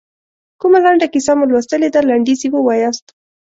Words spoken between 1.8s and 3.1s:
ده لنډیز یې ووایاست.